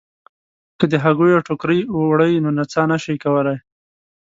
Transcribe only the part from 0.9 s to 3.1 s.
د هګیو ټوکرۍ وړئ نو نڅا نه